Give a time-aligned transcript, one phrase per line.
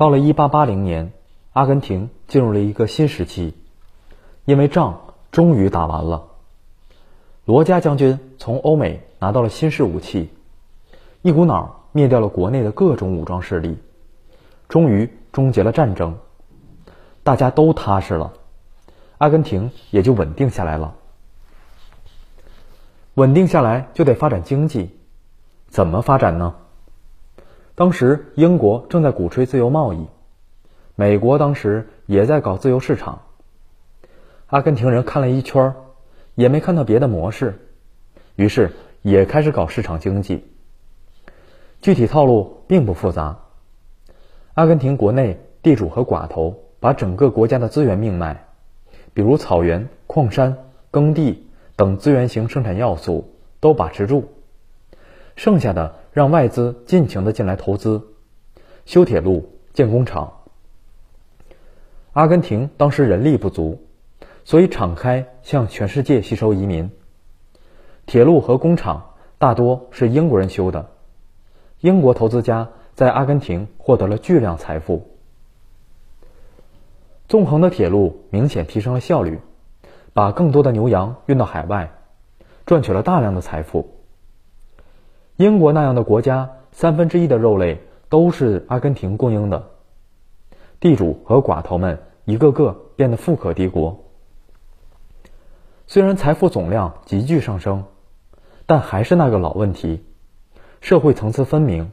[0.00, 1.12] 到了1880年，
[1.52, 3.52] 阿根廷进入了一个新时期，
[4.46, 6.28] 因为仗终于打完了。
[7.44, 10.30] 罗家将军从欧美拿到了新式武器，
[11.20, 13.76] 一股脑灭掉了国内的各种武装势力，
[14.70, 16.16] 终于终结了战争，
[17.22, 18.32] 大家都踏实了，
[19.18, 20.94] 阿根廷也就稳定下来了。
[23.12, 24.98] 稳定下来就得发展经济，
[25.68, 26.54] 怎么发展呢？
[27.80, 30.06] 当时英国正在鼓吹自由贸易，
[30.96, 33.22] 美国当时也在搞自由市场。
[34.48, 35.74] 阿根廷人看了一圈，
[36.34, 37.58] 也没看到别的模式，
[38.36, 40.44] 于是也开始搞市场经济。
[41.80, 43.38] 具体套路并不复杂，
[44.52, 48.44] 阿根廷国内地主和寡头把整个国家的资源命脉，
[49.14, 50.54] 比如草原、矿山、
[50.90, 51.46] 耕地。
[51.76, 54.28] 等资源型生产要素都把持住，
[55.34, 58.08] 剩下的让外资尽情的进来投资，
[58.84, 60.32] 修铁路、建工厂。
[62.12, 63.82] 阿根廷当时人力不足，
[64.44, 66.90] 所以敞开向全世界吸收移民。
[68.06, 70.90] 铁路和工厂大多是英国人修的，
[71.80, 75.06] 英国投资家在阿根廷获得了巨量财富。
[77.28, 79.40] 纵横的铁路明显提升了效率。
[80.12, 81.92] 把更多的牛羊运到海外，
[82.66, 83.99] 赚取了大量的财富。
[85.40, 89.70] 英国那样的国家，三分之一的肉类都是阿根廷供应的，
[90.80, 94.04] 地主和寡头们一个个变得富可敌国。
[95.86, 97.84] 虽然财富总量急剧上升，
[98.66, 100.04] 但还是那个老问题：
[100.82, 101.90] 社会层次分明。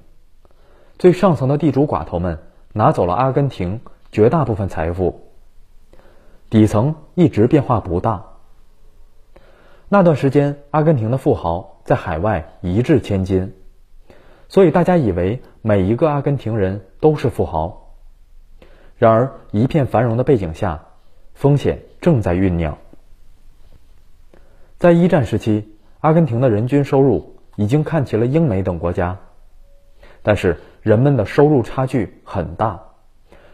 [0.99, 2.39] 最上层的地主寡头们
[2.73, 3.79] 拿走了阿根廷
[4.11, 5.21] 绝大部分财富。
[6.49, 8.25] 底层一直变化不大。
[9.87, 13.53] 那段时间，阿根廷的富豪在海外一掷千金，
[14.49, 17.95] 所以大家以为每一个阿根廷人都是富豪。
[18.97, 20.83] 然而，一片繁荣的背景下，
[21.33, 22.77] 风险正在酝酿。
[24.77, 29.17] 在一战时期，阿根廷的人均收入已经看齐了英美等国家，
[30.21, 32.83] 但是人们的收入差距很大，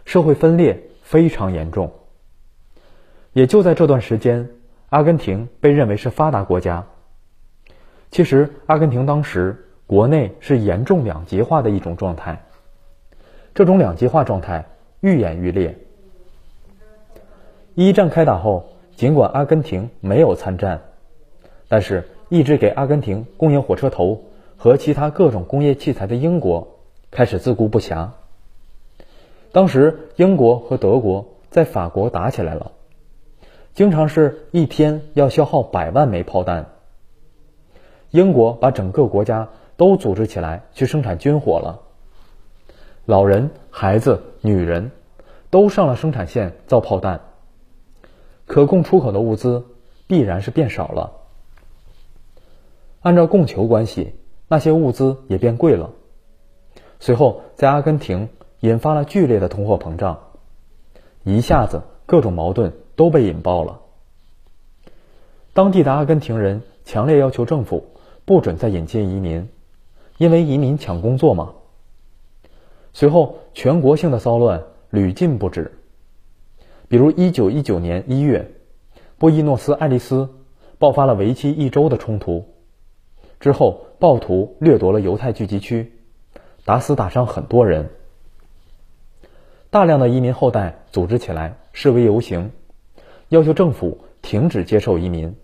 [0.05, 1.93] 社会分裂非常严重。
[3.31, 4.49] 也就在这段时间，
[4.89, 6.87] 阿根廷被认为是发达国家。
[8.13, 12.43] 其实，阿根廷当时国内是严重两极化的一种状态。
[13.55, 14.65] 这种两极化状态
[14.99, 15.79] 愈演愈烈。
[17.73, 20.81] 一战开打后，尽管阿根廷没有参战，
[21.67, 24.25] 但是一直给阿根廷供应火车头
[24.57, 28.09] 和其他各种工业器材的英国开始自顾不暇。
[29.51, 32.73] 当时，英国和德国在法国打起来了。
[33.73, 36.72] 经常是一天要消耗百万枚炮弹。
[38.13, 41.81] 英国把整个国家都组织起来去生产军火了，
[43.05, 44.91] 老人、孩子、女人
[45.49, 47.21] 都上了生产线造炮弹，
[48.45, 49.65] 可供出口的物资
[50.05, 51.13] 必然是变少了。
[53.01, 54.13] 按照供求关系，
[54.47, 55.89] 那些物资也变贵了。
[56.99, 60.19] 随后，在阿根廷引发了剧烈的通货膨胀，
[61.23, 62.71] 一下子各种矛盾。
[62.95, 63.79] 都被引爆了。
[65.53, 67.92] 当地的阿根廷人强烈要求政府
[68.25, 69.49] 不准再引进移民，
[70.17, 71.53] 因为移民抢工作嘛。
[72.93, 75.71] 随后，全国性的骚乱屡禁不止。
[76.87, 78.51] 比如，一九一九年一月，
[79.17, 80.29] 布宜诺斯艾利斯
[80.77, 82.45] 爆发了为期一周的冲突，
[83.39, 85.91] 之后暴徒掠夺了犹太聚集区，
[86.65, 87.89] 打死打伤很多人，
[89.71, 92.51] 大量的移民后代组织起来示威游行。
[93.29, 95.35] 要求政府停止接受移民，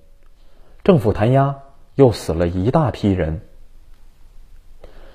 [0.83, 1.57] 政府弹压，
[1.99, 3.41] 又死了一大批人。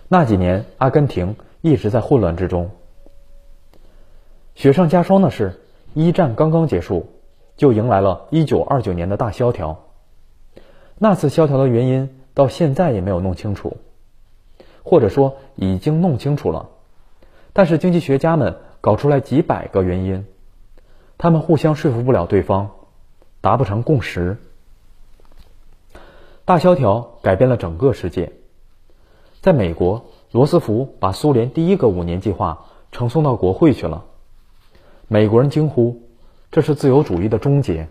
[0.06, 2.70] 那几年，阿根廷一直在混乱之中。
[4.54, 5.62] 雪上加霜的是，
[5.94, 7.08] 一战刚刚结束，
[7.56, 9.86] 就迎来了一九二九年的大萧条。
[10.98, 13.78] 那次萧条的原因到现在也没有弄清楚，
[14.82, 16.68] 或者说已经弄清楚了，
[17.54, 20.26] 但是经济学家们搞出来几百个原因。
[21.16, 22.72] 他们互相说服不了对方，
[23.40, 24.36] 达不成共识。
[26.44, 28.32] 大萧条改变了整个世界。
[29.40, 34.04] 在美国，罗斯福把苏联第一个五年计划呈送到国会去了。
[35.08, 36.02] 美国人惊呼
[36.52, 37.88] ：“这是自由主义的终结。”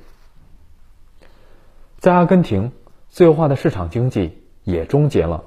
[1.99, 2.71] 在阿根廷，
[3.09, 5.43] 自由化的市场经济也终结了。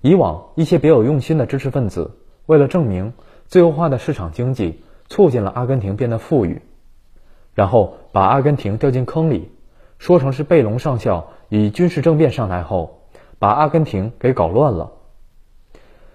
[0.00, 2.12] 以往一些别有用心的知识分子，
[2.46, 3.12] 为了证明
[3.46, 4.82] 自由化的市场经济。
[5.10, 6.62] 促进了阿根廷变得富裕，
[7.52, 9.50] 然后把阿根廷掉进坑里，
[9.98, 13.02] 说成是贝隆上校以军事政变上台后，
[13.38, 14.92] 把阿根廷给搞乱了。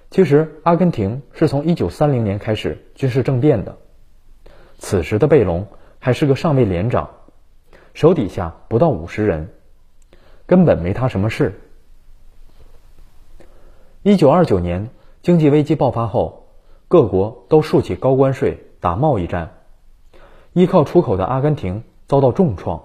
[0.10, 3.78] 其实，阿根廷是从1930年开始军事政变的。
[4.80, 5.68] 此时的贝隆
[6.00, 7.10] 还是个上尉连长，
[7.94, 9.50] 手底下不到五十人，
[10.48, 11.62] 根本没他什么事。
[14.04, 14.90] 1929年
[15.22, 16.48] 经济危机爆发后，
[16.88, 19.52] 各国都竖起高关税打贸易战，
[20.54, 22.82] 依靠出口的阿根廷遭到重创，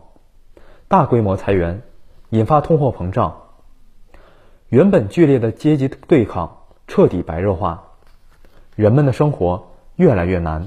[0.88, 1.82] 大规模裁员，
[2.35, 3.43] 引发通货膨胀。
[4.69, 7.85] 原本剧烈的阶级对抗彻底白热化，
[8.75, 10.67] 人们的生活越来越难。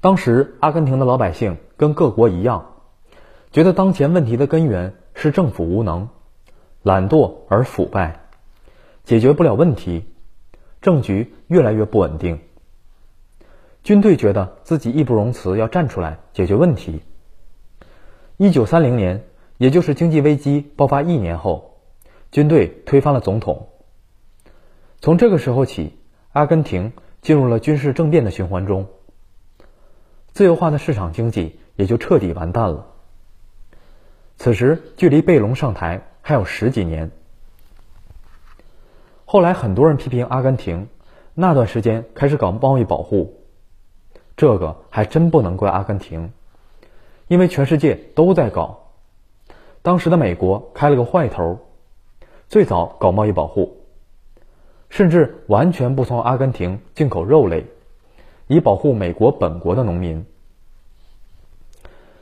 [0.00, 2.72] 当时，阿根廷的老百姓跟各国一样，
[3.52, 6.08] 觉得当前问题的根源是政府无能、
[6.82, 8.18] 懒惰而腐败，
[9.04, 10.06] 解决不了问题，
[10.82, 12.40] 政局越来越不稳定。
[13.84, 17.00] 军队觉得自己义不容辞，要站出来解决问题。
[18.38, 19.24] 一九三零年，
[19.58, 21.70] 也就是经济危机爆发一年后。
[22.30, 23.68] 军队推翻了总统。
[25.00, 25.96] 从这个时候起，
[26.32, 26.92] 阿根廷
[27.22, 28.88] 进入了军事政变的循环中，
[30.32, 32.86] 自由化的市场经济也就彻底完蛋了。
[34.36, 37.12] 此时，距离贝隆上台还有十几年。
[39.24, 40.88] 后来，很多人批评阿根廷
[41.34, 43.44] 那段时间开始搞贸易保护，
[44.36, 46.32] 这个还真不能怪阿根廷，
[47.28, 48.83] 因为全世界都在搞。
[49.84, 51.58] 当时的美国开了个坏头。
[52.48, 53.76] 最早搞贸易保护，
[54.88, 57.66] 甚至完全不从阿根廷进口肉类，
[58.46, 60.24] 以保护美国本国的农民。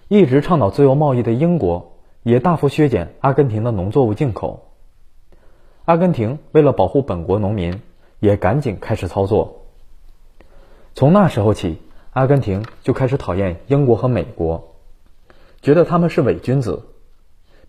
[0.09, 1.93] 一直倡导自由贸易的英国
[2.25, 4.73] 也大幅削减阿根廷的农作物进口。
[5.85, 7.81] 阿根廷为了保护本国农民，
[8.19, 9.67] 也赶紧开始操作。
[10.95, 11.79] 从那时候起，
[12.11, 14.73] 阿根廷就开始讨厌英国和美国，
[15.61, 16.83] 觉得他们是伪君子，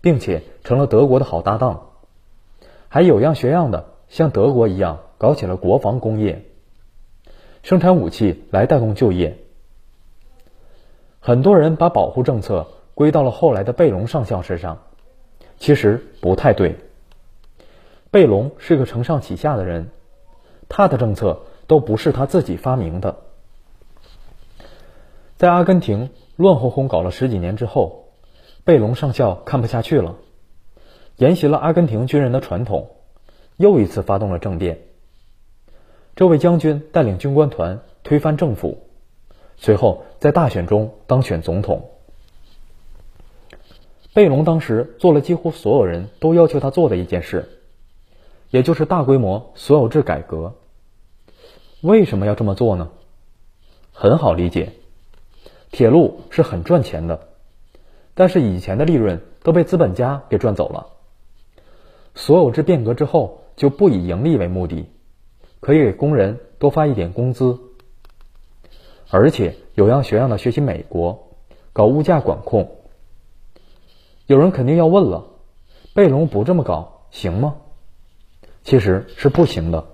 [0.04, 1.86] 并且成了德国的好搭档。
[2.90, 6.44] 还有样学样的，像德国一样搞起了国防工业，
[7.62, 9.38] 生产武器来带动就业。
[11.20, 14.82] 很多人把保护政策归到了后来的贝隆上校身上，
[15.56, 16.76] 其实不太对。
[18.10, 19.88] 贝隆是个承上启下的人，
[20.68, 23.16] 他的政策都不是他自己发明的。
[25.38, 28.03] 在阿根廷乱哄哄搞了十几年之后，
[28.64, 30.16] 贝隆上校看不下去了。
[31.16, 32.90] 沿袭了阿根廷军人的传统，
[33.56, 34.80] 又一次发动了政变。
[36.16, 38.88] 这位将军带领军官团推翻政府，
[39.56, 41.90] 随后在大选中当选总统。
[44.14, 47.48] 贝隆当时做了几乎所有人都要求他做的一件事，
[48.50, 50.54] 也就是大规模所有制改革。
[51.82, 52.90] 为什么要这么做呢？
[53.92, 54.72] 很好理解，
[55.70, 57.28] 铁路是很赚钱的，
[58.14, 60.86] 但是以前的利润都被资本家给赚走了。
[62.14, 64.88] 所有制变革之后，就不以盈利为目的，
[65.60, 67.58] 可以给工人多发一点工资，
[69.10, 71.30] 而且有样学样的学习美国，
[71.72, 72.76] 搞物价管控。
[74.26, 75.26] 有人肯定要问了，
[75.92, 77.56] 贝隆不这么搞行吗？
[78.62, 79.84] 其实是不行的。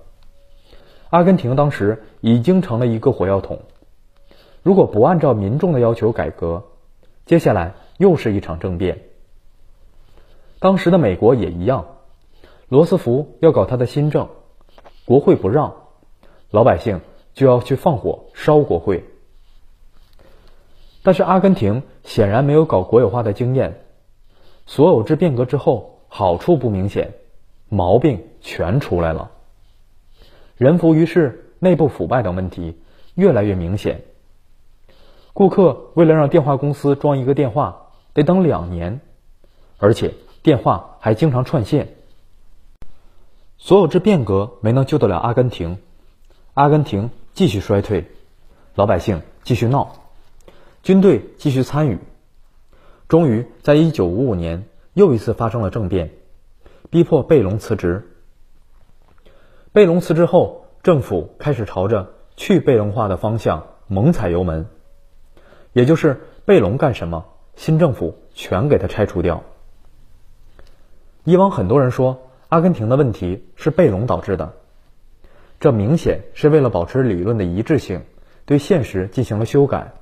[1.09, 3.59] 阿根廷当时已经成了一个火药桶，
[4.63, 6.63] 如果不按照民众的要求改革，
[7.25, 9.03] 接下来又是一场政变。
[10.57, 11.85] 当时的美国也一样。
[12.67, 14.29] 罗斯福要搞他的新政，
[15.05, 15.75] 国会不让，
[16.49, 17.01] 老百姓
[17.33, 19.03] 就要去放火烧国会。
[21.03, 23.81] 但是阿根廷显然没有搞国有化的经验，
[24.65, 27.13] 所有制变革之后，好处不明显，
[27.67, 29.29] 毛病全出来了。
[30.55, 32.79] 人浮于事、内部腐败等问题
[33.15, 34.01] 越来越明显。
[35.33, 37.80] 顾客为了让电话公司装一个电话，
[38.13, 39.01] 得等两年，
[39.77, 40.13] 而且
[40.43, 41.95] 电话还经常串线。
[43.57, 45.77] 所有制变革没能救得了阿根廷，
[46.53, 48.09] 阿根廷继续衰退，
[48.75, 49.95] 老百姓继续闹，
[50.83, 51.99] 军队继续参与，
[53.07, 56.11] 终于在一九五五年又一次发生了政变，
[56.89, 58.07] 逼迫贝隆辞职。
[59.71, 64.65] 贝隆辞职后，政府开始朝着去贝隆化的方向猛踩油门，
[65.71, 69.43] 也就是贝隆干什么，新政府全给他拆除掉。
[71.23, 72.27] 以往很多人说。
[72.51, 74.51] 阿根廷的问题是贝隆导致的，
[75.61, 78.01] 这明显是为了保持理论的一致性，
[78.45, 79.93] 对现实进行了修改。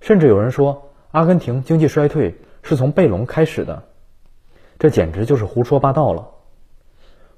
[0.00, 3.82] 甚至有人说，阿根廷经济衰退是从贝隆开始的，
[4.78, 6.28] 这简直就是胡说八道了。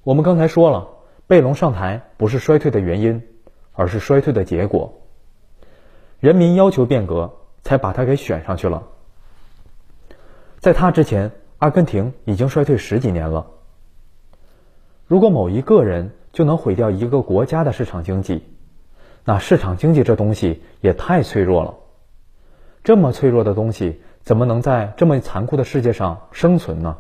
[0.03, 0.87] 我们刚才说了，
[1.27, 3.23] 贝隆上台不是衰退的原因，
[3.73, 5.01] 而是衰退的结果。
[6.19, 8.89] 人民要求变革，才把他给选上去了。
[10.59, 13.47] 在他之前，阿根廷已经衰退十几年了。
[15.07, 18.45] 如果某一个人就能毁掉一个国家的市场经济，
[19.25, 21.75] 那市场经济这东西也太脆弱了。
[22.85, 26.97] 这么脆弱的东西，怎么能在这么残酷的世界上生存呢？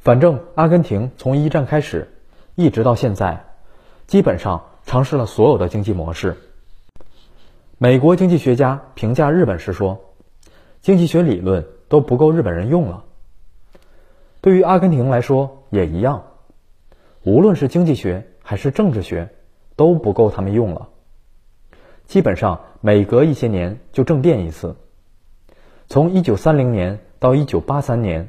[0.00, 2.08] 反正阿根廷从一战开始，
[2.54, 3.44] 一直到现在，
[4.06, 6.36] 基本上尝试了所有的经济模式。
[7.82, 10.12] 美国经济学家评价日本时说
[10.82, 13.06] ：“经济学理论都不够日本人用了。”
[14.42, 16.24] 对于阿根廷来说也一样，
[17.22, 19.30] 无论是经济学还是政治学，
[19.76, 20.90] 都不够他们用了。
[22.04, 24.76] 基本上每隔一些年就政变一次。
[25.88, 28.28] 从一九三零年到一九八三年，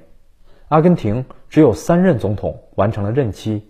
[0.70, 3.68] 阿根廷只有三任总统完成了任期，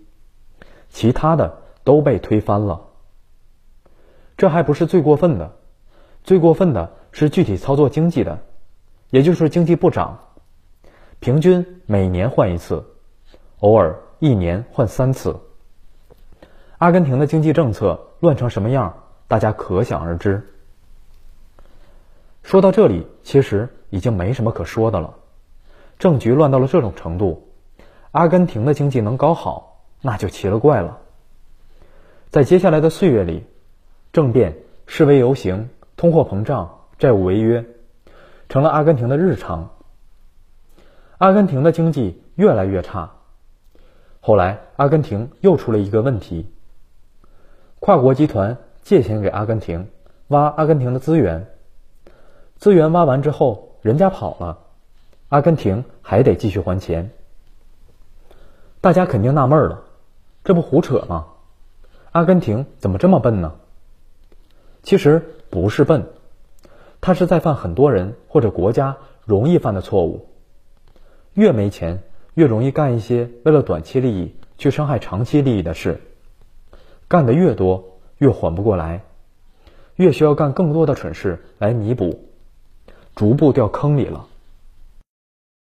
[0.90, 2.82] 其他的都被推翻了。
[4.36, 5.56] 这还不是最过分的，
[6.24, 8.38] 最过分的是具体操作经济的，
[9.10, 10.18] 也就是经济部长。
[11.20, 12.84] 平均每年换一次，
[13.60, 15.38] 偶尔一年换三次。
[16.78, 20.48] 阿根廷的经济政策乱成什么样，大家可想而知。
[22.42, 25.14] 说到这里，其实已经没什么可说的了。
[25.98, 27.52] 政局乱到了这种程度，
[28.10, 30.98] 阿根廷的经济能搞好，那就奇了怪了。
[32.30, 33.44] 在接下来的岁月里，
[34.12, 35.68] 政变、示威游行、
[36.02, 37.64] 通货膨胀、债务违约，
[38.48, 39.70] 成了阿根廷的日常。
[41.18, 43.08] 阿根廷的经济越来越差，
[44.18, 46.50] 后来阿根廷又出了一个问题：
[47.78, 49.86] 跨国集团借钱给阿根廷，
[50.26, 51.46] 挖阿根廷的资源，
[52.56, 54.58] 资源挖完之后，人家跑了，
[55.28, 57.12] 阿根廷还得继续还钱。
[58.80, 59.80] 大家肯定纳闷了，
[60.42, 61.28] 这不胡扯吗？
[62.10, 63.52] 阿根廷怎么这么笨呢？
[64.82, 66.06] 其实不是笨，
[67.00, 70.26] 他是在犯很多人或者国家容易犯的错误。
[71.34, 72.02] 越没钱，
[72.34, 76.00] 越容易干一些为了短期利益去伤害长期利益的事。
[77.08, 79.02] 干的越多，越缓不过来，
[79.96, 82.28] 越需要干更多的蠢事来弥补，
[83.14, 84.26] 逐步掉坑里了。